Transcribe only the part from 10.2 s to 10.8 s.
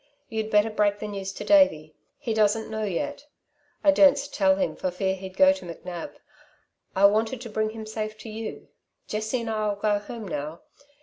now.